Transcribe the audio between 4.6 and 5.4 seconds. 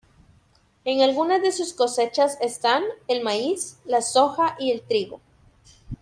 el trigo.